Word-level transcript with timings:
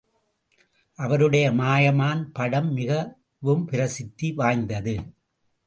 அவருடைய 0.99 1.51
மாயமான் 1.51 2.31
படம் 2.31 2.71
மிகவும் 2.73 3.65
பிரசித்தி 3.65 4.31
வாய்ந்தது. 4.31 4.95